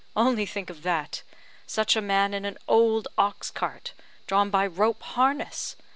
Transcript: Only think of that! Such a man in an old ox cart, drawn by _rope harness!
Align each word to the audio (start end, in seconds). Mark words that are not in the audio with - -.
Only 0.15 0.47
think 0.47 0.71
of 0.71 0.81
that! 0.81 1.21
Such 1.67 1.95
a 1.95 2.01
man 2.01 2.33
in 2.33 2.43
an 2.43 2.57
old 2.67 3.07
ox 3.19 3.51
cart, 3.51 3.93
drawn 4.25 4.49
by 4.49 4.67
_rope 4.67 5.01
harness! 5.03 5.75